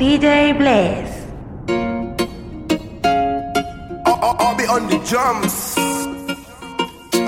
DJ 0.00 0.56
Bless. 0.56 1.20
on 4.70 4.88
the 4.88 4.98
drums. 5.00 5.74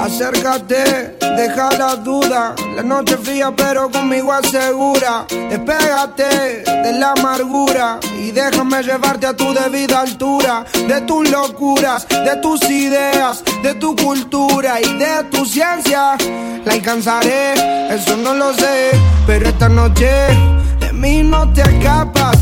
Acércate, 0.01 1.19
deja 1.37 1.71
la 1.77 1.96
duda. 1.96 2.54
La 2.74 2.82
noche 2.82 3.19
fría, 3.19 3.53
pero 3.54 3.90
conmigo 3.90 4.32
asegura. 4.32 5.27
Despégate 5.29 6.63
de 6.65 6.93
la 6.99 7.13
amargura 7.13 8.01
y 8.19 8.31
déjame 8.31 8.83
llevarte 8.83 9.27
a 9.27 9.37
tu 9.37 9.53
debida 9.53 10.01
altura. 10.01 10.65
De 10.89 11.03
tus 11.03 11.31
locuras, 11.31 12.09
de 12.09 12.37
tus 12.41 12.63
ideas, 12.71 13.45
de 13.63 13.75
tu 13.75 13.95
cultura 13.97 14.81
y 14.81 14.97
de 14.97 15.25
tu 15.31 15.45
ciencia. 15.45 16.16
La 16.65 16.73
alcanzaré, 16.73 17.52
eso 17.95 18.16
no 18.16 18.33
lo 18.33 18.55
sé. 18.55 18.93
Pero 19.27 19.48
esta 19.48 19.69
noche 19.69 20.09
de 20.80 20.93
mí 20.95 21.23
no 21.23 21.52
te 21.52 21.61
escapas. 21.61 22.41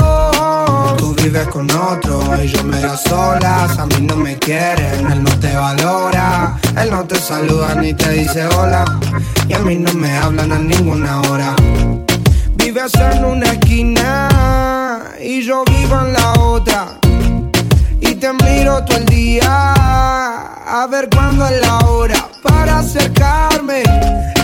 Vives 1.31 1.47
con 1.47 1.71
otro 1.71 2.21
y 2.43 2.47
yo 2.49 2.61
me 2.65 2.81
da 2.81 2.97
solas. 2.97 3.79
A 3.79 3.85
mí 3.85 4.01
no 4.01 4.17
me 4.17 4.37
quieren, 4.37 5.09
él 5.09 5.23
no 5.23 5.29
te 5.39 5.55
valora. 5.55 6.57
Él 6.75 6.91
no 6.91 7.05
te 7.05 7.15
saluda 7.15 7.73
ni 7.75 7.93
te 7.93 8.09
dice 8.09 8.45
hola. 8.47 8.83
Y 9.47 9.53
a 9.53 9.59
mí 9.59 9.77
no 9.77 9.93
me 9.93 10.13
hablan 10.17 10.51
a 10.51 10.59
ninguna 10.59 11.21
hora. 11.21 11.55
Vives 12.55 12.93
en 12.95 13.23
una 13.23 13.45
esquina 13.45 15.13
y 15.21 15.41
yo 15.41 15.63
vivo 15.63 16.01
en 16.05 16.11
la 16.11 16.33
otra. 16.33 16.99
Y 18.01 18.15
te 18.15 18.33
miro 18.33 18.83
todo 18.83 18.97
el 18.97 19.05
día 19.05 19.73
a 19.73 20.85
ver 20.91 21.07
cuándo 21.15 21.47
es 21.47 21.61
la 21.61 21.77
hora 21.87 22.27
para 22.43 22.79
acercarme. 22.79 23.83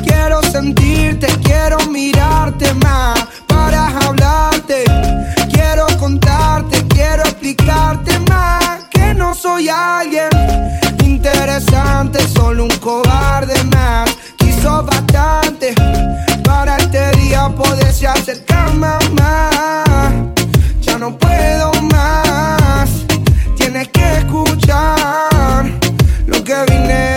Quiero 0.05 0.41
sentirte, 0.43 1.27
quiero 1.43 1.79
mirarte 1.87 2.73
más 2.75 3.27
para 3.45 3.87
hablarte. 3.87 4.85
Quiero 5.69 5.85
contarte, 5.99 6.87
quiero 6.87 7.23
explicarte 7.23 8.17
más 8.29 8.85
que 8.89 9.13
no 9.13 9.35
soy 9.35 9.67
alguien 9.67 10.29
interesante, 11.03 12.25
solo 12.29 12.63
un 12.63 12.77
cobarde 12.77 13.61
más. 13.75 14.09
Quiso 14.37 14.83
bastante 14.83 15.75
para 16.45 16.77
este 16.77 17.11
día 17.17 17.49
poderse 17.49 18.07
acercar 18.07 18.73
más. 18.75 19.03
Ya 20.79 20.97
no 20.97 21.17
puedo 21.17 21.73
más, 21.91 22.89
tienes 23.57 23.89
que 23.89 24.19
escuchar 24.19 25.69
lo 26.27 26.41
que 26.45 26.55
vine. 26.69 27.16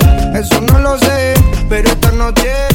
eso 0.41 0.59
no 0.61 0.79
lo 0.79 0.97
sé, 0.97 1.35
pero 1.69 1.87
esta 1.89 2.11
noche. 2.11 2.70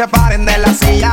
Se 0.00 0.08
paren 0.08 0.46
de 0.46 0.56
la 0.56 0.72
silla. 0.72 1.12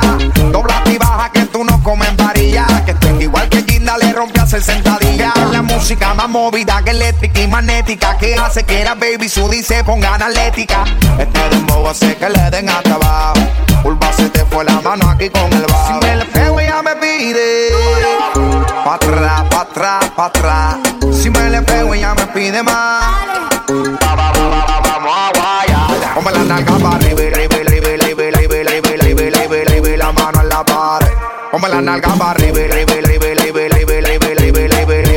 Dobla 0.49 0.81
y 0.85 0.97
baja 0.97 1.29
que 1.33 1.41
tú 1.47 1.61
no 1.65 1.83
comes 1.83 2.15
varilla. 2.15 2.65
Que 2.85 2.93
tengo 2.93 3.19
igual 3.19 3.49
que 3.49 3.61
Ginda 3.63 3.97
le 3.97 4.13
rompe 4.13 4.39
a 4.39 4.43
hacer 4.43 4.63
sentadilla. 4.63 5.33
La 5.51 5.61
música 5.61 6.13
más 6.13 6.29
movida 6.29 6.81
que 6.85 6.91
eléctrica 6.91 7.41
y 7.41 7.47
magnética. 7.47 8.17
Que 8.17 8.35
hace 8.35 8.63
que 8.63 8.85
la 8.85 8.95
baby 8.95 9.27
sudi 9.27 9.61
se 9.61 9.83
ponga 9.83 10.15
analética. 10.15 10.85
Este 11.19 11.49
dembow 11.49 11.85
hace 11.89 12.15
que 12.15 12.29
le 12.29 12.49
den 12.49 12.69
hasta 12.69 12.93
abajo. 12.93 13.41
Curva 13.83 14.13
se 14.13 14.29
te 14.29 14.45
fue 14.45 14.63
la 14.63 14.79
mano 14.79 15.09
aquí 15.09 15.29
con 15.31 15.51
el 15.51 15.65
bajo. 15.65 15.99
Si 15.99 16.07
me 16.07 16.15
le 16.15 16.25
pego 16.25 16.59
ella 16.61 16.81
me 16.81 16.95
pide. 16.95 17.69
Pa' 18.85 18.95
atrás, 18.95 19.43
pa' 19.49 19.61
atrás, 19.61 20.11
pa' 20.15 20.25
atrás. 20.27 20.75
Si 21.11 21.29
me 21.29 21.49
le 21.49 21.61
pego 21.61 21.93
ella 21.93 22.15
me 22.15 22.27
pide 22.27 22.63
más 22.63 23.47
la 31.77 31.91
nalga 31.91 32.15
pa' 32.15 32.31
arriba 32.31 32.59
y 32.59 32.67
la 32.69 32.81
y 32.81 32.85
la 32.85 33.13
y 33.13 33.19
la 33.19 33.47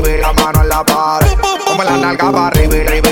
y 0.08 0.20
la 0.20 0.32
mano 0.34 0.60
en 0.60 0.68
la 0.68 0.84
pared 0.84 1.38
Ponme 1.64 1.84
la 1.84 1.96
nalga 1.96 2.30
pa' 2.30 2.46
arriba 2.48 2.76
y 2.76 3.09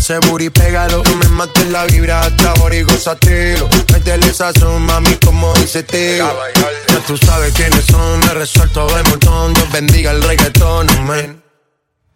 ese 0.00 0.18
booty, 0.26 0.48
pégalo 0.48 1.02
me 1.02 1.28
mates 1.28 1.68
la 1.68 1.84
vibra 1.84 2.20
hasta 2.20 2.52
ahora 2.52 2.74
y 2.74 2.82
gozatelo 2.82 3.68
Métele 3.92 4.26
esa 4.26 4.50
son, 4.52 4.82
mami, 4.82 5.14
como 5.16 5.52
dice 5.54 5.82
tío 5.82 6.26
Ya 6.88 6.98
tú 7.06 7.16
sabes 7.18 7.52
quiénes 7.52 7.84
son, 7.84 8.18
me 8.20 8.34
resuelto 8.34 8.86
de 8.86 9.02
montón. 9.04 9.52
Dios 9.52 9.70
bendiga 9.72 10.10
el 10.12 10.22
reggaetón, 10.22 10.88
amén. 10.90 11.42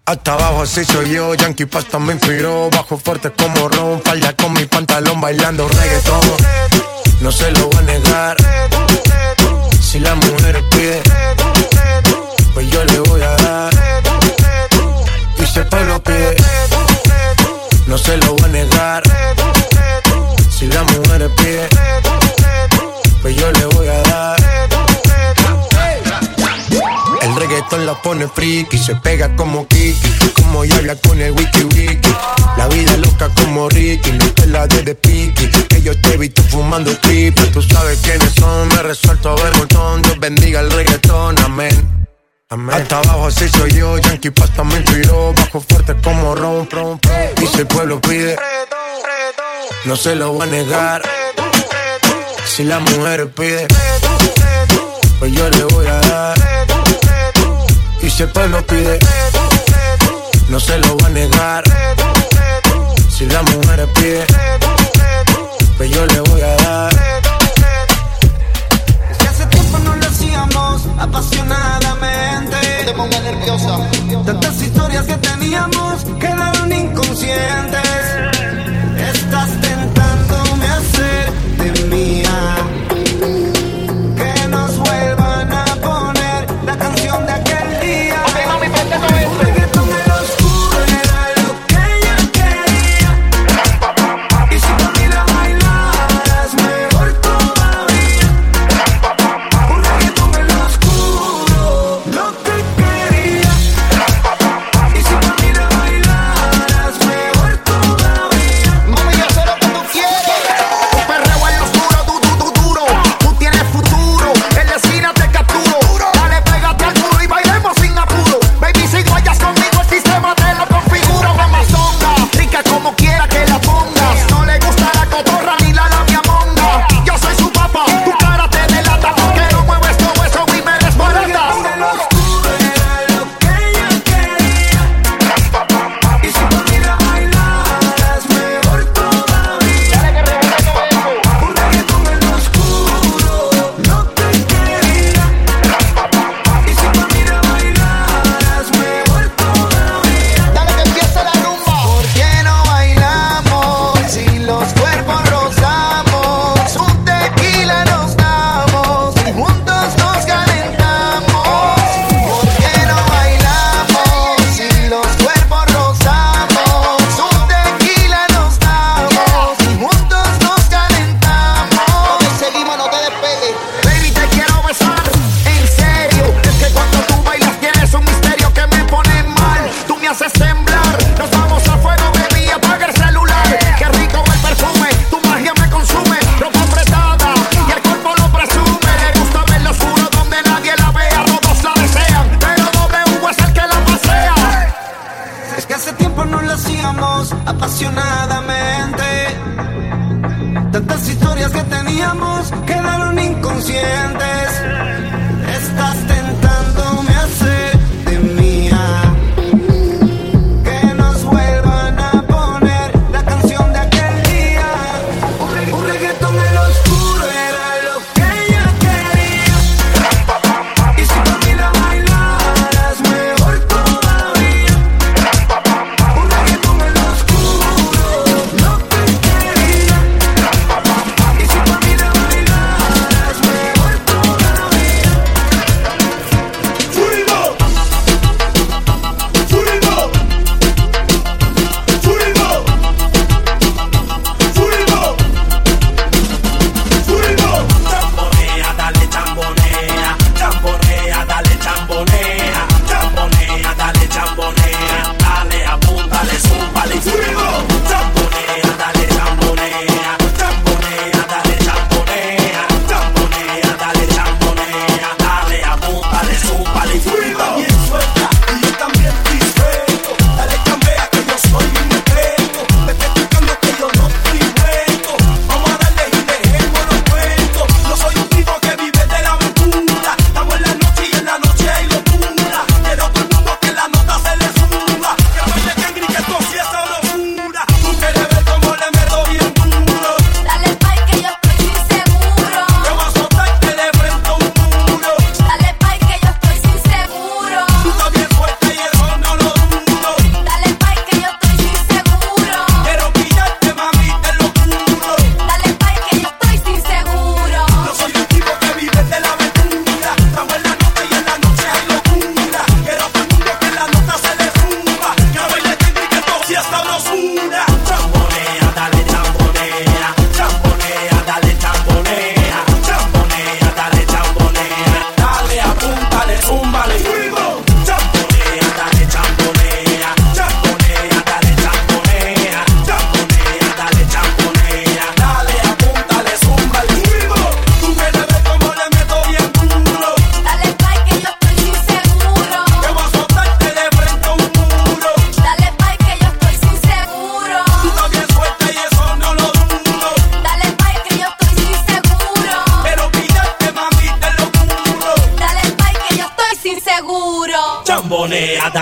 Hasta 0.07 0.33
abajo 0.33 0.63
así 0.63 0.85
soy 0.85 1.11
yo, 1.11 1.35
Yankee 1.35 1.65
Pasta 1.65 1.99
me 1.99 2.13
inspiró 2.13 2.69
Bajo 2.71 2.99
fuerte 2.99 3.31
como 3.33 3.69
Ron, 3.69 4.03
falda 4.03 4.35
con 4.35 4.53
mi 4.55 4.65
pantalón 4.67 5.21
bailando 5.21 5.69
reggaetón. 5.69 6.21
No 7.21 7.31
se 7.33 7.51
lo 7.53 7.69
voy 7.69 7.79
a 7.79 7.83
negar. 7.83 8.37
Si 9.81 10.01
la 10.01 10.15
mujer 10.15 10.63
pide 10.71 11.03
Pues 12.55 12.71
yo 12.71 12.85
le 12.85 12.99
voy 13.01 13.23
a 13.23 13.31
dar. 13.37 13.75
Y 15.39 15.47
si 15.47 15.59
el 15.59 15.67
pide 15.67 16.37
No 17.87 17.99
se 17.99 18.17
lo 18.17 18.35
voy 18.35 18.45
a 18.45 18.49
negar 18.49 19.03
Si 20.51 20.67
la 20.67 20.83
mujer 20.83 21.31
pide 21.37 21.69
Pues 23.23 23.37
yo 23.37 23.51
le 23.53 23.67
voy 23.67 23.89
a 23.89 24.03
dar 24.03 24.45
el 27.25 27.35
reggaetón 27.37 27.87
la 27.87 27.95
pone 28.03 28.29
friki, 28.29 28.77
se 28.77 28.95
pega 28.97 29.35
como 29.35 29.67
Kiki, 29.67 30.09
como 30.35 30.61
habla 30.61 30.95
con 30.97 31.21
el 31.21 31.33
wiki 31.33 31.65
wiki. 31.65 32.15
La 32.59 32.69
vida 32.69 32.97
loca 32.99 33.31
como 33.35 33.69
Ricky, 33.69 34.13
no 34.13 34.27
la 34.49 34.67
de 34.67 34.83
de 34.83 34.95
piqui. 34.95 35.49
Que 35.69 35.83
yo 35.83 35.99
te 36.01 36.15
he 36.15 36.17
visto 36.19 36.43
fumando 36.43 36.91
creepy, 37.01 37.43
tú 37.53 37.63
sabes 37.63 37.99
quiénes 38.03 38.33
son, 38.35 38.69
me 38.69 38.83
resuelto 38.83 39.31
a 39.31 39.43
ver 39.43 39.57
montón. 39.57 40.03
Dios 40.03 40.19
bendiga 40.21 40.61
el 40.61 40.71
reggaetón, 40.71 41.04
amén. 42.51 42.75
Hasta 42.77 42.99
abajo 42.99 43.27
así 43.27 43.49
soy 43.49 43.73
yo, 43.73 43.99
Yankee 43.99 44.31
Pasta 44.31 44.65
me 44.65 44.77
inspiró, 44.77 45.33
bajo 45.35 45.61
fuerte 45.61 45.95
como 46.03 46.35
ron, 46.35 46.69
ron, 46.71 47.01
Y 47.43 47.47
si 47.47 47.59
el 47.61 47.67
pueblo 47.67 48.01
pide, 48.01 48.37
no 49.85 49.97
se 49.97 50.15
lo 50.15 50.33
voy 50.33 50.47
a 50.47 50.51
negar. 50.51 51.03
Si 52.47 52.65
la 52.65 52.79
mujer 52.79 53.31
pide, 53.31 53.67
pues 55.19 55.33
yo 55.33 55.49
le 55.51 55.65
voy 55.65 55.87
a 55.87 56.01
dar. 56.01 56.39
Y 58.03 58.11
si 58.11 58.23
el 58.23 58.29
pueblo 58.31 58.65
pide, 58.67 58.99
no 60.49 60.61
se 60.61 60.79
lo 60.79 60.97
va 60.99 61.07
a 61.07 61.11
negar. 61.11 61.65
Si 63.09 63.27
la 63.27 63.43
mujer 63.43 63.89
pide, 63.95 64.27
pues 65.77 65.91
yo 65.91 66.05
le 66.07 66.21
voy 66.21 66.41
a 66.43 66.57
dar. 66.57 66.93
Es 69.11 69.19
que 69.19 69.29
hace 69.29 69.47
tiempo 69.47 69.79
no 69.79 69.97
lo 69.97 70.07
hacíamos 70.07 70.83
apasionadamente. 70.99 71.84
No 72.05 73.11
te 73.11 73.21
nerviosa. 73.21 73.79
Tantas 74.25 74.63
historias 74.63 75.07
que 75.07 75.15
teníamos 75.15 76.05
quedaron 76.21 76.73
inconscientes. 76.73 78.34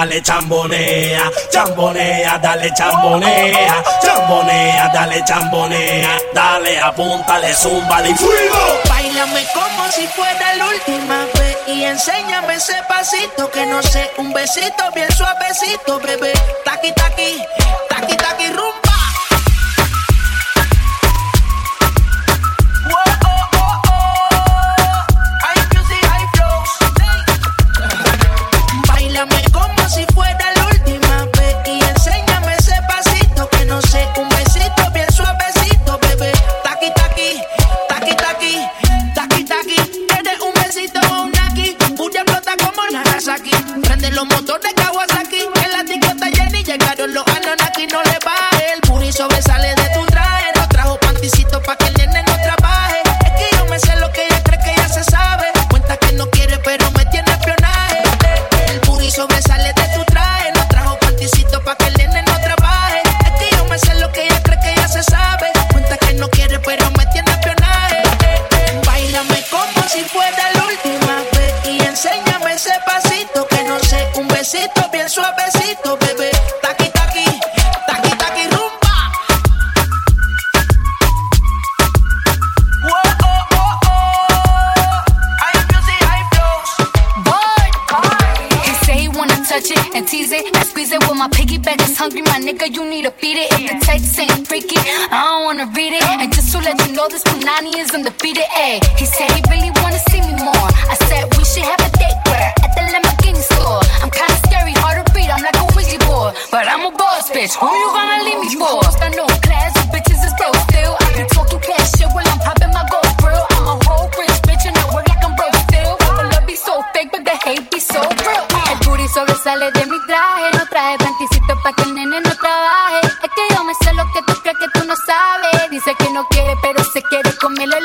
Dale 0.02 0.20
chambonea, 0.20 1.30
chambonea, 1.52 2.38
dale 2.38 2.72
chambonea, 2.74 3.84
chambonea, 4.02 4.88
dale 4.92 5.22
chambonea, 5.24 6.18
dale 6.34 6.80
apúntale, 6.80 7.54
zumba 7.54 8.02
de 8.02 8.12
fuego. 8.16 8.80
Bailame 8.88 9.46
como 9.54 9.88
si 9.92 10.04
fuera 10.08 10.56
la 10.56 10.66
última 10.66 11.24
vez 11.34 11.56
y 11.68 11.84
enséñame 11.84 12.54
ese 12.54 12.74
pasito 12.88 13.48
que 13.52 13.64
no 13.66 13.80
sé, 13.80 14.10
un 14.18 14.32
besito 14.32 14.90
bien 14.92 15.10
suavecito, 15.12 16.00
bebé. 16.00 16.32
Taqui 16.64 16.90
taqui, 16.94 17.40
taqui 17.88 18.16
taqui 18.16 18.48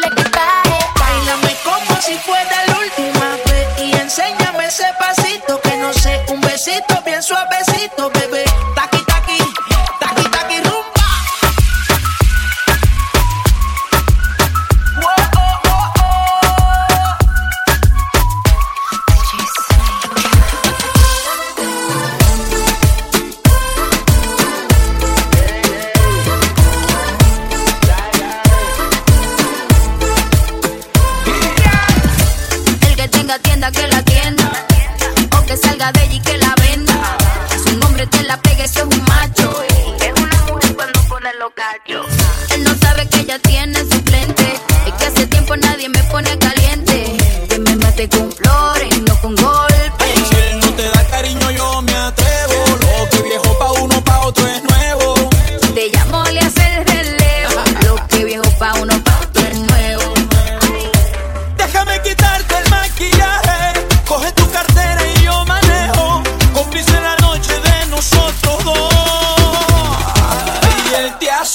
rumba. 0.10 0.68
Si 2.02 2.16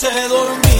se 0.02 0.28
dormir. 0.28 0.71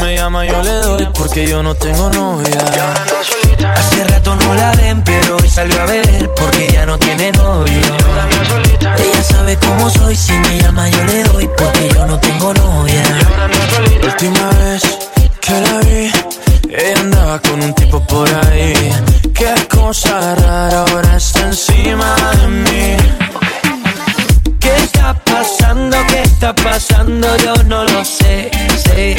Me 0.00 0.16
llama 0.16 0.46
yo 0.46 0.62
le 0.62 0.72
doy 0.80 1.08
porque 1.12 1.46
yo 1.46 1.62
no 1.62 1.74
tengo 1.74 2.08
novia. 2.08 2.58
Hace 3.74 4.04
rato 4.04 4.34
no 4.34 4.54
la 4.54 4.72
ven, 4.72 5.02
pero 5.04 5.36
hoy 5.36 5.48
salió 5.48 5.82
a 5.82 5.84
ver 5.84 6.30
porque 6.34 6.68
ya 6.72 6.86
no 6.86 6.98
tiene 6.98 7.30
novio. 7.32 7.96
Ella 8.96 9.22
sabe 9.22 9.58
cómo 9.58 9.90
soy, 9.90 10.16
si 10.16 10.32
me 10.32 10.58
llama 10.62 10.88
yo 10.88 11.04
le 11.04 11.22
doy 11.24 11.50
porque 11.58 11.90
yo 11.92 12.06
no 12.06 12.18
tengo 12.18 12.54
novia. 12.54 13.02
última 14.04 14.50
vez 14.52 14.82
que 15.42 15.52
la 15.60 15.78
vi, 15.80 16.12
ella 16.74 17.00
andaba 17.00 17.38
con 17.38 17.62
un 17.62 17.74
tipo 17.74 18.00
por 18.06 18.26
ahí. 18.46 18.90
Qué 19.34 19.54
cosa 19.68 20.34
rara, 20.34 20.80
ahora 20.80 21.16
está 21.16 21.42
encima 21.42 22.16
de 22.40 22.48
mí. 22.48 23.27
Está 26.38 26.54
pasando? 26.54 27.26
Yo 27.38 27.52
no 27.64 27.82
lo 27.84 28.04
sé, 28.04 28.50
sé 28.84 29.16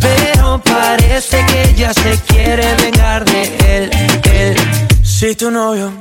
pero 0.00 0.60
parece 0.64 1.44
que 1.44 1.74
ya 1.74 1.92
se 1.92 2.18
quiere 2.26 2.74
vengar 2.76 3.24
de 3.26 3.42
él, 3.68 3.90
él. 4.32 4.56
Si 5.02 5.34
tu 5.34 5.50
novio 5.50 5.92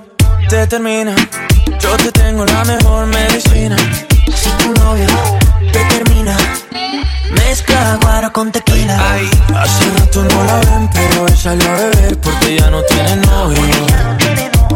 te 0.48 0.66
termina, 0.68 1.14
yo 1.82 1.98
te 1.98 2.10
tengo 2.12 2.46
la 2.46 2.64
mejor 2.64 3.06
medicina. 3.08 3.76
Si 4.34 4.50
tu 4.62 4.72
novio 4.82 5.08
te 5.74 5.80
determina. 5.80 6.38
Mezcla 7.32 7.98
guaro 8.02 8.32
con 8.32 8.52
tequila. 8.52 8.96
Ay, 9.12 9.30
hace 9.56 9.86
rato 9.98 10.24
no 10.24 10.44
la 10.46 10.58
ven, 10.60 10.90
pero 10.94 11.24
hoy 11.24 11.36
salió 11.36 11.70
a 11.70 11.76
beber 11.76 12.18
porque 12.22 12.58
ya 12.58 12.70
no 12.70 12.82
tiene 12.84 13.16
novio. 13.18 14.16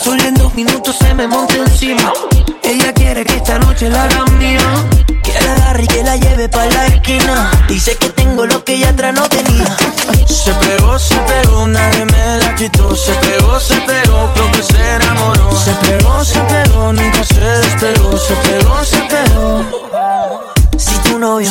Solo 0.00 0.22
en 0.24 0.34
dos 0.34 0.52
minutos 0.54 0.96
se 0.98 1.14
me 1.14 1.26
monta 1.28 1.54
encima. 1.54 2.12
Ella 2.62 2.92
quiere 2.92 3.24
que 3.24 3.36
esta 3.36 3.58
noche 3.58 3.88
la 3.88 4.04
haga 4.04 4.24
mía. 4.38 4.58
Que 5.22 5.32
la 5.32 5.52
agarre 5.52 5.84
y 5.84 5.86
que 5.86 6.02
la 6.02 6.16
lleve 6.16 6.48
pa' 6.48 6.66
la 6.66 6.86
esquina. 6.86 7.50
Dice 7.68 7.96
que 7.96 8.10
tengo 8.10 8.44
lo 8.44 8.64
que 8.64 8.74
ella 8.74 8.90
atrás 8.90 9.14
no 9.14 9.28
tenía. 9.28 9.76
Se 10.26 10.52
pegó, 10.54 10.98
se 10.98 11.14
pegó, 11.14 11.66
nadie 11.68 12.04
me 12.06 12.38
la 12.38 12.54
quitó. 12.56 12.94
Se 12.96 13.12
pegó, 13.14 13.58
se 13.60 13.76
pegó, 13.82 14.30
creo 14.34 14.50
que 14.52 14.62
se 14.62 14.94
enamoró. 14.96 15.56
Se 15.56 15.72
pegó, 15.72 16.24
se 16.24 16.40
pegó, 16.40 16.92
nunca 16.92 17.24
se 17.24 17.40
despegó. 17.40 18.18
Se 18.18 18.34
pegó, 18.34 18.84
se 18.84 18.98
pegó. 19.02 19.64
Si 20.76 20.98
tu 21.08 21.18
novio, 21.18 21.50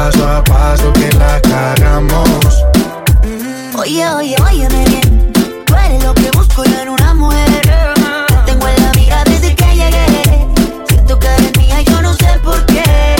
Paso 0.00 0.26
a 0.26 0.42
paso 0.42 0.90
que 0.94 1.12
la 1.18 1.38
cagamos. 1.42 2.64
Oye, 3.76 4.08
oye, 4.08 4.34
óyeme 4.50 4.84
bien. 4.86 5.32
Tú 5.66 5.74
eres 5.74 6.02
lo 6.02 6.14
que 6.14 6.30
busco 6.30 6.64
yo 6.64 6.80
en 6.80 6.88
una 6.88 7.12
mujer. 7.12 7.60
Te 8.26 8.34
tengo 8.46 8.66
en 8.66 8.82
la 8.82 8.92
mira 8.96 9.22
desde 9.24 9.54
que 9.54 9.74
llegué. 9.74 10.48
Siento 10.88 11.18
que 11.18 11.26
eres 11.26 11.54
mía, 11.58 11.82
yo 11.82 12.00
no 12.00 12.14
sé 12.14 12.30
por 12.42 12.64
qué. 12.64 13.14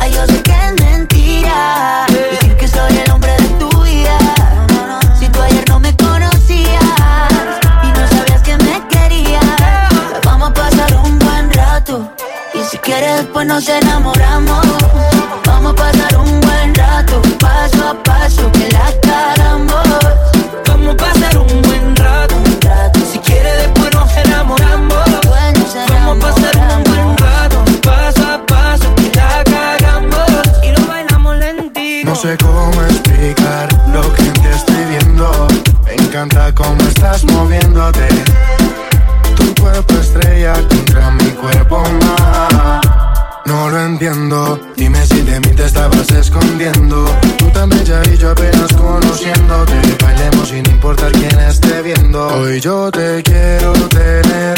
Ay, 0.00 0.12
yo 0.12 0.24
sé 0.26 0.40
que 0.40 0.52
es 0.52 0.72
mentira. 0.80 2.06
Decir 2.08 2.56
que 2.56 2.68
soy 2.68 2.96
el 2.96 3.10
hombre 3.10 3.32
de 3.32 3.48
tu 3.58 3.82
vida. 3.82 4.16
Si 5.18 5.28
tú 5.30 5.42
ayer 5.42 5.68
no 5.68 5.80
me 5.80 5.96
conocías 5.96 6.84
y 7.82 7.88
no 7.88 8.06
sabías 8.06 8.42
que 8.42 8.56
me 8.56 8.86
querías. 8.86 9.44
Vamos 10.24 10.50
a 10.50 10.54
pasar 10.54 10.94
un 10.94 11.18
buen 11.18 11.52
rato. 11.52 12.08
Y 12.54 12.62
si 12.70 12.78
quieres, 12.78 13.16
después 13.16 13.48
nos 13.48 13.68
enamoramos. 13.68 14.69
Dime 44.76 45.04
si 45.04 45.20
de 45.22 45.40
mí 45.40 45.48
te 45.56 45.64
estabas 45.64 46.08
escondiendo. 46.12 47.04
Tú 47.38 47.50
tan 47.50 47.68
bella 47.68 48.00
y 48.12 48.16
yo 48.16 48.30
apenas 48.30 48.72
conociéndote. 48.74 49.72
Bailemos 50.00 50.48
sin 50.48 50.64
importar 50.70 51.10
quién 51.12 51.36
esté 51.40 51.82
viendo. 51.82 52.28
Hoy 52.28 52.60
yo 52.60 52.88
te 52.92 53.20
quiero 53.24 53.72
tener 53.88 54.54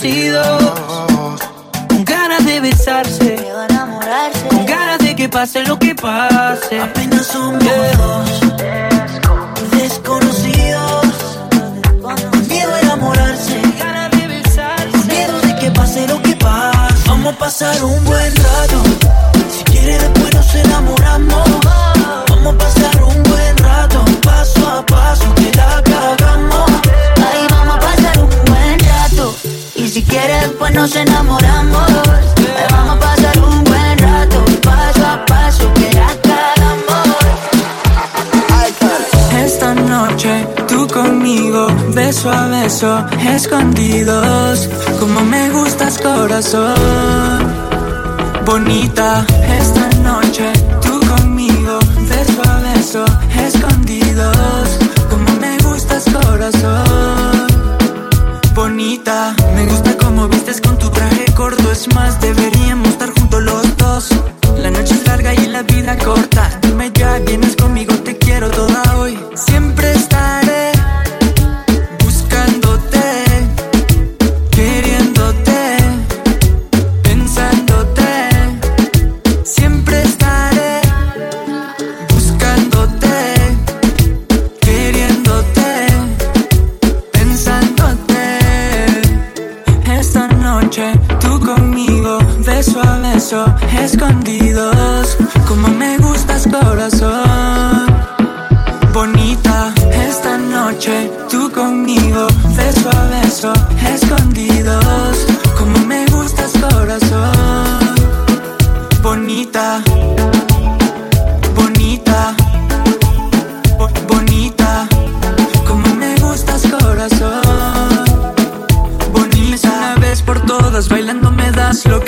desconocidos. 0.00 1.40
Con 1.88 2.04
ganas 2.04 2.44
de 2.44 2.60
besarse. 2.60 3.36
Miedo 3.40 3.60
a 3.60 3.66
enamorarse. 3.66 4.48
Con 4.48 4.66
ganas 4.66 4.98
de 4.98 5.16
que 5.16 5.28
pase 5.28 5.64
lo 5.64 5.78
que 5.78 5.94
pase. 5.94 6.80
Apenas 6.80 7.26
somos 7.26 7.64
dos 7.96 8.40
desconocidos. 9.72 11.06
Con 12.02 12.48
miedo 12.48 12.74
a 12.74 12.80
enamorarse. 12.80 13.60
Con 14.92 15.08
miedo 15.08 15.40
de 15.40 15.56
que 15.56 15.70
pase 15.70 16.06
lo 16.06 16.22
que 16.22 16.36
pase. 16.36 17.08
Vamos 17.08 17.34
a 17.34 17.38
pasar 17.38 17.84
un 17.84 18.04
buen 18.04 18.34
rato. 18.36 18.82
Si 19.50 19.64
quiere 19.64 19.98
después 19.98 20.34
nos 20.34 20.54
enamoramos. 20.54 21.48
Vamos 22.28 22.54
a 22.54 22.58
pasar 22.58 23.02
un 23.02 23.22
buen 23.24 23.56
rato. 23.58 24.04
Paso 24.22 24.68
a 24.68 24.86
paso 24.86 25.34
que 25.34 25.50
la 25.56 25.82
si 29.98 30.04
quieres, 30.04 30.42
después 30.42 30.72
nos 30.74 30.94
enamoramos. 30.94 31.90
Vamos 32.70 32.96
a 32.96 33.00
pasar 33.00 33.38
un 33.40 33.64
buen 33.64 33.98
rato. 33.98 34.44
Paso 34.62 35.06
a 35.06 35.24
paso 35.26 35.74
que 35.74 35.90
cagamos. 35.90 37.08
Esta 39.44 39.74
noche 39.74 40.46
tú 40.68 40.86
conmigo, 40.86 41.66
beso 41.88 42.30
a 42.30 42.46
beso, 42.46 43.06
escondidos, 43.34 44.68
como 45.00 45.20
me 45.24 45.50
gustas 45.50 45.98
corazón. 45.98 47.42
Bonita, 48.44 49.26
esta 49.60 49.88
noche 50.08 50.52
tú 50.80 51.00
conmigo, 51.08 51.78
beso 52.08 52.42
a 52.48 52.56
beso, 52.68 53.04
escondidos, 53.46 53.87
más, 61.86 62.20
deberíamos 62.20 62.97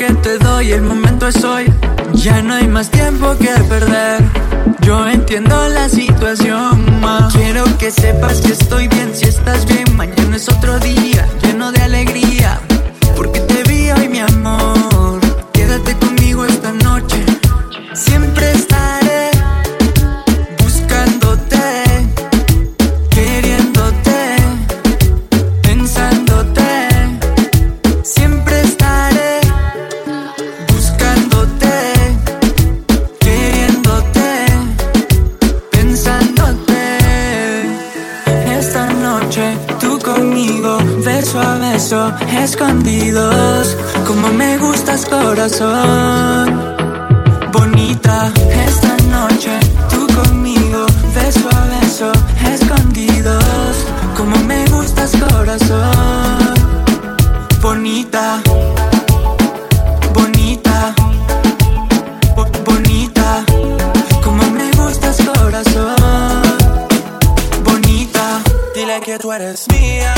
que 0.00 0.14
te 0.14 0.38
doy, 0.38 0.72
el 0.72 0.80
momento 0.80 1.28
es 1.28 1.44
hoy, 1.44 1.70
ya 2.14 2.40
no 2.40 2.54
hay 2.54 2.66
más 2.66 2.90
tiempo 2.90 3.36
que 3.36 3.50
perder. 3.68 4.24
Yo 4.80 5.06
entiendo 5.06 5.68
la 5.68 5.90
situación, 5.90 7.00
ma. 7.02 7.28
Quiero 7.30 7.64
que 7.76 7.90
sepas 7.90 8.40
que 8.40 8.52
estoy 8.52 8.88
bien 8.88 9.14
si 9.14 9.26
estás 9.26 9.66
bien. 9.66 9.94
Mañana 9.96 10.36
es 10.36 10.48
otro 10.48 10.78
día 10.78 11.19
escondidos, 42.42 43.76
como 44.06 44.28
me 44.28 44.58
gustas 44.58 45.04
corazón. 45.06 46.74
Bonita, 47.52 48.32
esta 48.66 48.96
noche 49.08 49.58
tú 49.90 50.06
conmigo, 50.14 50.86
beso 51.14 51.48
a 51.50 51.64
beso, 51.80 52.12
escondidos, 52.52 53.74
como 54.16 54.36
me 54.44 54.64
gustas 54.66 55.12
corazón. 55.16 56.54
Bonita, 57.60 58.40
bonita, 60.14 60.94
bo- 62.36 62.48
bonita, 62.64 63.44
como 64.24 64.42
me 64.50 64.70
gustas 64.72 65.16
corazón. 65.34 66.42
Bonita, 67.64 68.40
Dile 68.74 69.00
que 69.00 69.18
tú 69.18 69.30
eres 69.32 69.66
mía, 69.70 70.14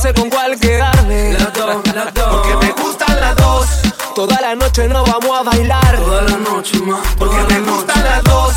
sé 0.00 0.14
con 0.14 0.30
cuál 0.30 0.58
quedarme. 0.58 1.32
Las 1.34 1.52
dos, 1.52 1.76
las 1.94 2.14
dos. 2.14 2.24
Porque 2.46 2.66
me 2.66 2.72
gustan 2.82 3.20
las 3.20 3.36
dos. 3.36 3.66
Toda 4.14 4.40
la 4.40 4.54
noche 4.54 4.88
no 4.88 5.04
vamos 5.04 5.38
a 5.38 5.42
bailar. 5.42 5.96
Toda 5.96 6.22
la 6.22 6.36
noche 6.38 6.78
más, 6.80 7.00
Porque 7.18 7.36
me 7.54 7.60
gustan 7.60 8.02
las 8.04 8.22
dos. 8.24 8.54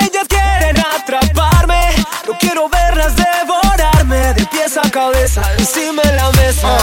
Ellas 0.00 0.26
quieren 0.28 0.76
atraparme. 0.78 1.90
No 2.26 2.36
quiero 2.38 2.68
verlas 2.68 3.12
devorarme. 3.16 4.34
De 4.34 4.46
pies 4.46 4.76
a 4.76 4.90
cabeza, 4.90 5.42
encima 5.58 6.02
de 6.02 6.12
la 6.16 6.30
mesa. 6.32 6.76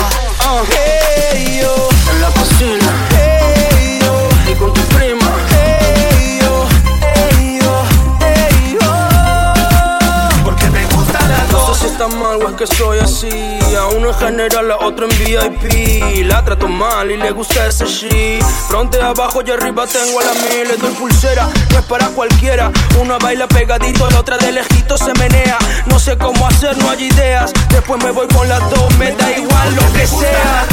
Hey, 0.69 1.59
yo. 1.61 1.89
en 2.11 2.21
la 2.21 2.27
cocina 2.29 2.91
Hey, 3.11 3.99
yo. 4.01 4.51
y 4.51 4.55
con 4.55 4.73
tu 4.73 4.81
prima. 4.95 5.31
Hey, 5.49 6.39
yo. 6.41 6.65
Hey, 7.01 7.59
yo. 7.61 7.83
Hey, 8.19 8.77
yo. 8.81 10.43
Porque 10.43 10.69
me 10.69 10.85
gustan 10.87 11.29
las 11.29 11.51
No 11.51 11.59
dos. 11.59 11.77
sé 11.77 11.85
si 11.87 11.91
está 11.93 12.07
mal 12.07 12.41
o 12.43 12.49
es 12.49 12.55
que 12.55 12.67
soy 12.75 12.99
así. 12.99 13.57
Uno 14.01 14.09
en 14.09 14.15
general, 14.15 14.71
a 14.71 14.77
otro 14.77 15.07
en 15.07 15.15
VIP. 15.19 16.25
La 16.25 16.43
trato 16.43 16.67
mal 16.67 17.11
y 17.11 17.17
le 17.17 17.29
gusta 17.29 17.67
ese 17.67 17.85
shit. 17.85 18.43
Fronte 18.67 18.99
abajo 18.99 19.43
y 19.45 19.51
arriba 19.51 19.85
tengo 19.85 20.19
a 20.19 20.23
la 20.23 20.33
mil. 20.33 20.67
Le 20.69 20.77
doy 20.77 20.91
pulsera, 20.95 21.47
no 21.69 21.77
es 21.77 21.85
para 21.85 22.07
cualquiera. 22.07 22.71
Una 22.99 23.19
baila 23.19 23.47
pegadito, 23.47 24.09
la 24.09 24.21
otra 24.21 24.39
de 24.39 24.53
lejito 24.53 24.97
se 24.97 25.13
menea. 25.19 25.55
No 25.85 25.99
sé 25.99 26.17
cómo 26.17 26.47
hacer, 26.47 26.75
no 26.79 26.89
hay 26.89 27.03
ideas. 27.03 27.53
Después 27.69 28.03
me 28.03 28.09
voy 28.09 28.27
con 28.29 28.49
las 28.49 28.67
dos, 28.71 28.91
me 28.97 29.11
da 29.11 29.37
igual 29.37 29.75
lo 29.75 29.93
que 29.93 30.07
sea. 30.07 30.65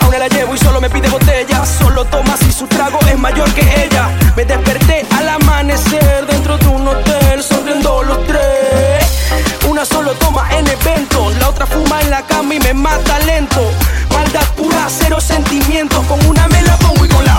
A 0.00 0.08
una 0.08 0.18
la 0.20 0.28
llevo 0.28 0.54
y 0.54 0.58
solo 0.58 0.80
me 0.80 0.88
pide 0.88 1.10
botella. 1.10 1.66
Solo 1.66 2.06
toma 2.06 2.38
si 2.38 2.50
su 2.50 2.66
trago 2.68 2.98
es 3.06 3.18
mayor 3.18 3.52
que 3.52 3.84
ella. 3.84 4.08
Me 4.34 4.46
desperté 4.46 5.04
al 5.14 5.28
amanecer 5.28 6.26
dentro 6.26 6.56
de 6.56 6.68
un 6.68 6.88
hotel, 6.88 7.42
sonriendo 7.42 8.02
los 8.02 8.26
tres. 8.26 8.91
Una 9.72 9.86
solo 9.86 10.12
toma 10.16 10.46
en 10.50 10.68
evento, 10.68 11.30
la 11.40 11.48
otra 11.48 11.64
fuma 11.64 11.98
en 12.02 12.10
la 12.10 12.20
cama 12.26 12.54
y 12.54 12.60
me 12.60 12.74
mata 12.74 13.18
lento. 13.20 13.62
Maldad 14.12 14.46
pura, 14.54 14.86
cero 14.90 15.18
sentimientos. 15.18 16.04
Con 16.08 16.22
una 16.26 16.46
me 16.48 16.60
la 16.60 16.76
pongo 16.76 17.06
y 17.06 17.08
con 17.08 17.24
la 17.24 17.38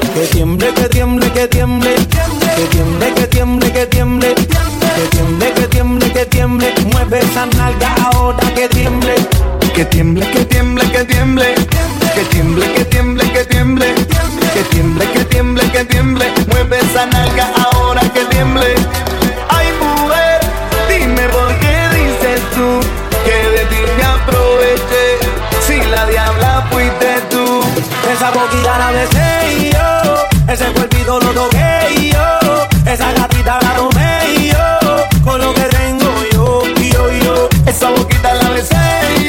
que 0.00 0.26
tiemble, 0.26 0.74
que 0.74 0.88
tiemble, 0.88 1.32
que 1.32 1.48
tiemble. 1.48 1.94
Que 2.56 2.66
tiemble, 2.70 3.14
que 3.14 3.26
tiemble, 3.26 3.72
que 3.72 3.86
tiemble. 3.86 4.34
Que 4.34 5.16
tiemble, 5.16 5.52
que 5.52 5.68
tiemble, 5.68 6.12
que 6.12 6.26
tiemble. 6.26 6.74
Mueve 6.92 7.18
esa 7.20 7.46
nalga 7.46 7.94
ahora 8.12 8.54
que 8.54 8.68
tiemble. 8.68 9.14
Que 9.74 9.84
tiemble, 9.84 10.28
que 10.30 10.44
tiemble, 10.44 10.90
que 10.90 11.04
tiemble. 11.04 11.54
Que 12.14 12.24
tiemble, 12.30 12.72
que 12.72 12.84
tiemble, 12.84 13.32
que 13.32 13.44
tiemble. 13.44 13.94
Que 14.54 14.62
tiemble, 14.70 15.06
que 15.12 15.24
tiemble, 15.24 15.70
que 15.70 15.84
tiemble. 15.84 16.32
Mueve 16.50 16.78
esa 16.78 17.06
nalga 17.06 17.52
ahora 17.64 18.00
que 18.12 18.24
tiemble. 18.26 18.74
Ay, 19.48 19.68
mujer, 19.80 20.40
dime 20.88 21.28
por 21.28 21.54
qué 21.60 21.76
dices 21.94 22.40
tú 22.54 22.80
que 23.24 23.36
de 23.54 23.64
ti 23.66 23.80
me 23.96 24.04
aproveché. 24.04 25.18
Si 25.66 25.80
la 25.90 26.06
diabla 26.06 26.66
fuiste 26.70 27.20
tú, 27.30 27.62
esa 28.12 28.30
boquilla 28.30 28.78
la 28.78 28.90
besé. 28.90 29.37
Ese 30.48 30.64
cuerpito 30.72 31.20
lo 31.20 31.30
toqué 31.32 32.10
yo. 32.10 32.90
Esa 32.90 33.12
gatita 33.12 33.58
la 33.60 33.74
tomé 33.74 34.48
yo. 34.50 35.04
Con 35.22 35.40
lo 35.42 35.52
que 35.52 35.60
tengo 35.64 36.10
yo, 36.32 36.62
yo, 36.90 37.12
yo. 37.22 37.48
Esa 37.66 37.90
boquita 37.90 38.34
la 38.34 38.48
besé 38.48 38.74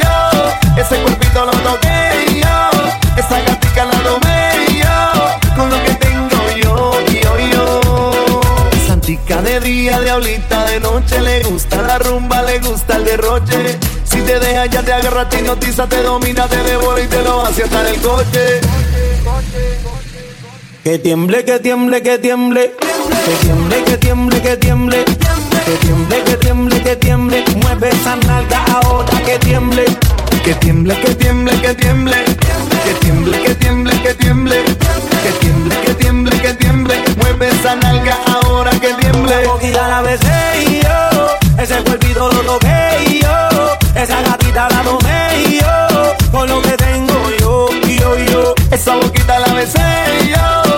yo. 0.01 0.81
Ese 0.81 0.95
cuerpito 1.01 1.45
lo 1.45 1.51
toqué 1.51 2.41
yo. 2.41 2.81
Esa 3.17 3.41
gatita 3.41 3.85
la 3.85 3.99
tomé 3.99 4.65
yo. 4.81 5.55
Con 5.57 5.69
lo 5.69 5.83
que 5.83 5.93
tengo 5.95 6.39
yo, 6.63 6.93
yo, 7.21 7.39
yo. 7.51 8.41
Santica 8.87 9.41
de 9.41 9.59
día, 9.59 9.99
diablita 9.99 10.63
de 10.67 10.79
noche. 10.79 11.19
Le 11.19 11.43
gusta 11.43 11.81
la 11.81 11.99
rumba, 11.99 12.43
le 12.43 12.59
gusta 12.59 12.95
el 12.95 13.03
derroche. 13.03 13.77
Si 14.05 14.21
te 14.21 14.39
deja 14.39 14.67
ya 14.67 14.81
te 14.83 14.93
agarra, 14.93 15.27
te 15.27 15.39
hipnotiza, 15.39 15.85
te 15.85 16.01
domina, 16.01 16.47
te 16.47 16.63
devora 16.63 17.01
y 17.01 17.07
te 17.07 17.21
lo 17.23 17.41
hace 17.41 17.63
hasta 17.63 17.81
en 17.81 17.87
el 17.87 18.01
coche. 18.01 18.61
Que 20.89 20.97
tiemble, 20.97 21.45
que 21.45 21.59
tiemble, 21.59 22.01
que 22.01 22.17
tiemble. 22.17 22.73
Que 23.23 23.45
tiemble, 23.45 23.83
que 23.83 23.97
tiemble, 23.97 24.41
que 24.41 24.57
tiemble. 24.57 25.05
Que 25.05 25.77
tiemble, 25.85 26.23
que 26.23 26.37
tiemble, 26.37 26.81
que 26.81 26.95
tiemble. 26.95 27.45
Mueve 27.61 27.89
esa 27.89 28.15
nalga 28.15 28.65
ahora 28.73 29.21
que 29.23 29.37
tiemble. 29.37 29.85
Que 30.43 30.55
tiemble, 30.55 30.99
que 30.99 31.13
tiemble, 31.13 31.61
que 31.61 31.75
tiemble. 31.75 32.25
Que 32.25 32.93
tiemble, 33.01 33.39
que 33.39 33.53
tiemble, 33.53 34.01
que 34.01 34.13
tiemble. 34.15 34.63
Que 34.65 35.31
tiemble, 35.39 35.75
que 35.85 35.93
tiemble, 35.93 36.41
que 36.41 36.53
tiemble. 36.55 37.03
Mueve 37.17 37.49
esa 37.49 37.75
nalga 37.75 38.17
ahora 38.25 38.71
que 38.71 38.91
tiemble. 38.95 39.35
Poquita 39.45 39.87
la 39.87 40.01
besé 40.01 40.81
yo. 40.81 41.61
Ese 41.61 41.83
cuerpito 41.83 42.31
lo 42.31 42.39
toqué 42.41 43.19
yo. 43.21 43.77
Esa 43.93 44.23
gatita 44.23 44.67
la 44.71 44.81
tomé 44.81 45.59
yo. 45.61 46.15
Con 46.31 46.49
lo 46.49 46.59
que 46.63 46.71
tengo 46.71 47.13
yo, 47.39 47.67
yo, 47.85 48.17
yo. 48.31 48.55
Esa 48.71 48.95
boquita 48.95 49.37
la 49.37 49.53
besé 49.53 49.79
yo. 50.31 50.68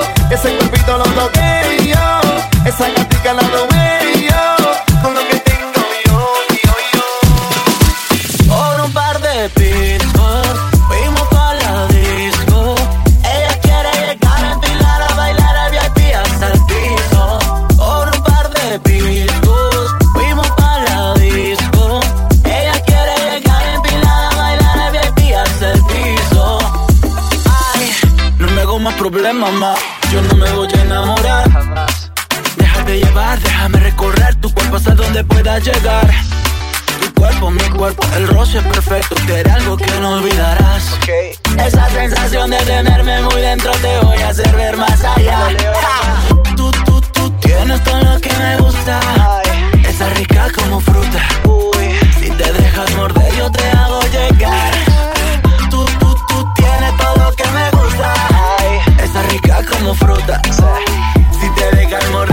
Ese 0.43 0.57
cuerpito 0.57 0.97
lo 0.97 1.03
toqué 1.03 1.85
yo. 1.85 2.65
Esa 2.65 2.89
gatita 2.89 3.33
la 3.35 3.43
tomé 3.43 4.00
más 29.21 29.53
más. 29.53 29.79
Yo 30.11 30.19
no 30.23 30.35
me 30.35 30.51
voy 30.51 30.67
a 30.73 30.81
enamorar. 30.81 31.47
Déjate 32.57 32.99
llevar, 32.99 33.39
déjame 33.39 33.79
recorrer 33.79 34.35
tu 34.41 34.51
cuerpo 34.51 34.77
hasta 34.77 34.95
donde 34.95 35.23
pueda 35.23 35.59
llegar. 35.59 36.09
Tu 36.99 37.13
cuerpo, 37.13 37.51
mi 37.51 37.63
cuerpo, 37.69 38.03
el 38.15 38.27
roce 38.27 38.57
es 38.57 38.63
perfecto. 38.63 39.15
Quiere 39.27 39.49
algo 39.51 39.77
que 39.77 39.91
no 39.99 40.13
olvidarás. 40.13 40.97
Esa 41.63 41.89
sensación 41.89 42.49
de 42.49 42.57
tenerme 42.57 43.21
muy 43.21 43.41
dentro 43.41 43.71
te 43.73 43.99
voy 43.99 44.17
a 44.17 44.29
hacer 44.29 44.55
ver 44.55 44.75
más 44.75 45.03
allá. 45.03 45.49
Ja. 45.81 46.55
Tú, 46.55 46.71
tú, 46.71 47.01
tú 47.13 47.29
tienes 47.41 47.83
todo 47.83 48.01
lo 48.01 48.19
que 48.19 48.33
me 48.33 48.57
gusta. 48.57 48.99
Esa 49.87 50.09
rica 50.09 50.47
como 50.55 50.79
fruta. 50.79 51.27
Si 52.19 52.29
te 52.31 52.53
dejas 52.53 52.95
morder, 52.95 53.35
yo 53.35 53.51
te 53.51 53.69
hago 53.69 54.01
llegar. 54.11 54.90
Rica 59.31 59.63
como 59.71 59.95
fruta. 59.95 60.41
Si 61.39 61.49
te 61.55 61.75
dejas 61.75 62.09
morder, 62.11 62.30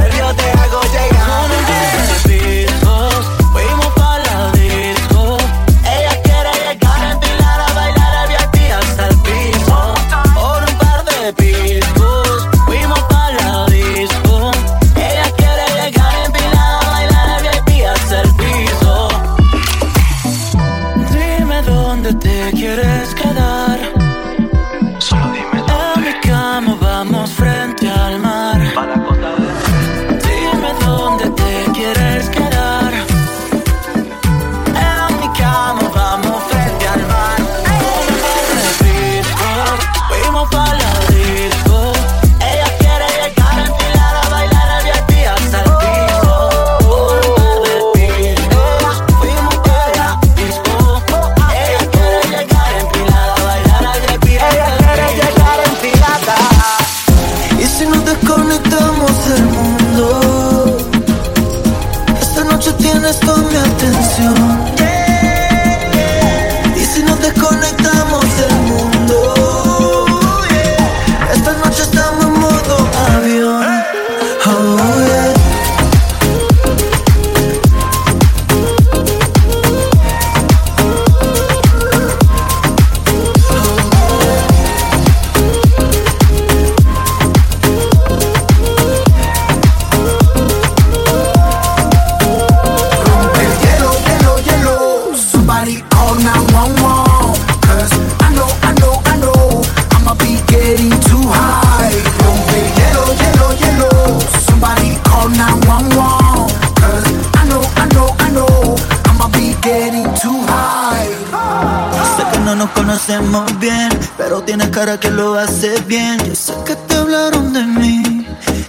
cara 114.78 115.00
que 115.00 115.10
lo 115.10 115.34
hace 115.34 115.80
bien. 115.88 116.18
Yo 116.24 116.36
sé 116.36 116.54
que 116.64 116.76
te 116.76 116.94
hablaron 116.94 117.52
de 117.52 117.64
mí, 117.64 118.24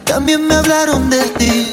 también 0.05 0.47
me 0.47 0.55
hablaron 0.55 1.07
de 1.07 1.21
ti. 1.37 1.68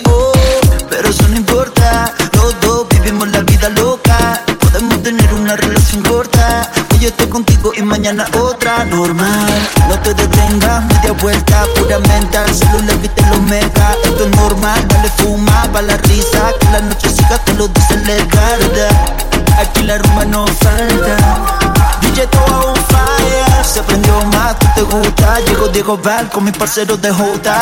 Con 25.87 26.43
mis 26.43 26.57
parceros 26.57 27.01
de 27.01 27.13
Jota. 27.13 27.61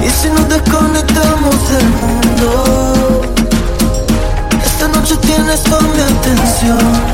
Y 0.00 0.08
si 0.08 0.28
nos 0.28 0.48
desconectamos 0.48 1.68
del 1.68 1.88
mundo, 1.88 3.22
esta 4.64 4.86
noche 4.86 5.16
tienes 5.16 5.64
toda 5.64 5.80
mi 5.80 6.00
atención. 6.00 7.13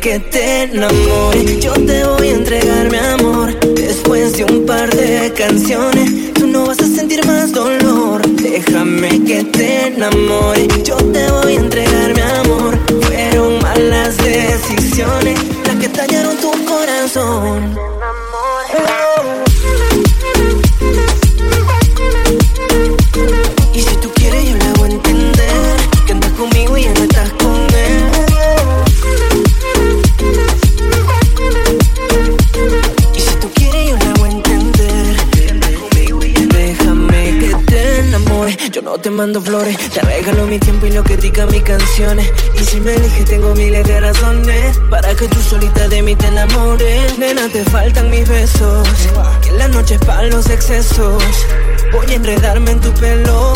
Que 0.00 0.18
te 0.18 0.62
enamore, 0.62 1.09
Y 42.00 42.64
si 42.64 42.80
me 42.80 42.94
eliges 42.94 43.26
tengo 43.26 43.54
miles 43.54 43.86
de 43.86 44.00
razones 44.00 44.80
para 44.88 45.14
que 45.14 45.28
tú 45.28 45.38
solita 45.42 45.86
de 45.86 46.02
mí 46.02 46.16
te 46.16 46.28
enamores. 46.28 47.18
Nena 47.18 47.46
te 47.50 47.62
faltan 47.64 48.08
mis 48.08 48.26
besos, 48.26 48.88
que 49.42 49.52
la 49.52 49.68
noche 49.68 49.96
es 49.96 50.00
para 50.06 50.22
los 50.28 50.48
excesos. 50.48 51.22
Voy 51.92 52.10
a 52.10 52.14
enredarme 52.14 52.70
en 52.70 52.80
tu 52.80 52.90
pelo. 52.94 53.52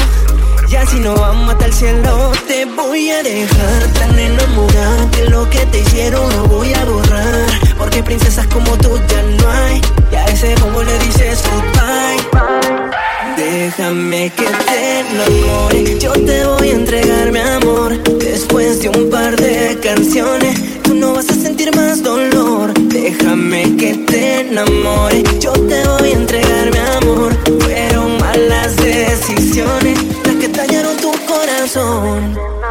Y 0.68 0.76
así 0.76 1.00
no 1.00 1.14
vamos 1.14 1.52
hasta 1.52 1.66
el 1.66 1.72
cielo 1.72 2.32
Te 2.48 2.64
voy 2.64 3.10
a 3.10 3.22
dejar 3.22 3.82
tan 3.98 4.18
enamorada 4.18 5.10
Que 5.10 5.28
lo 5.28 5.48
que 5.50 5.58
te 5.66 5.80
hicieron 5.80 6.26
lo 6.36 6.46
voy 6.46 6.72
a 6.72 6.84
borrar 6.86 7.46
Porque 7.76 8.02
princesas 8.02 8.46
como 8.46 8.74
tú 8.78 8.98
ya 9.06 9.22
no 9.22 9.50
hay 9.50 9.82
Y 10.10 10.14
a 10.16 10.24
ese 10.24 10.54
como 10.54 10.82
le 10.82 10.98
dices 11.00 11.44
goodbye 11.44 13.03
Déjame 13.36 14.30
que 14.30 14.44
te 14.44 15.00
enamore 15.00 15.98
Yo 15.98 16.12
te 16.12 16.44
voy 16.44 16.68
a 16.68 16.72
entregar 16.72 17.32
mi 17.32 17.38
amor. 17.38 18.02
Después 18.18 18.80
de 18.80 18.88
un 18.90 19.10
par 19.10 19.36
de 19.36 19.78
canciones 19.80 20.82
Tú 20.82 20.94
no 20.94 21.14
vas 21.14 21.28
a 21.30 21.34
sentir 21.34 21.74
más 21.74 22.02
dolor. 22.02 22.72
Déjame 22.74 23.76
que 23.76 23.94
te 23.94 24.40
enamore. 24.40 25.22
Yo 25.40 25.52
te 25.52 25.82
voy 25.88 26.10
a 26.10 26.12
entregar 26.12 26.70
mi 26.70 26.78
amor. 26.78 27.32
Fueron 27.60 28.18
malas 28.18 28.76
decisiones 28.76 29.98
Las 30.24 30.36
que 30.36 30.48
dañaron 30.48 30.96
tu 30.98 31.10
corazón 31.26 32.63